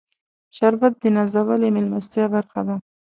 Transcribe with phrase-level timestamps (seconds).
[0.57, 2.75] شربت د نازولې میلمستیا برخه ده